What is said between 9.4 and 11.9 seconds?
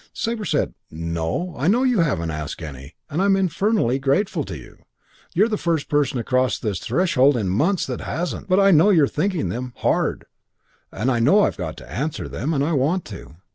them hard. And I know I've got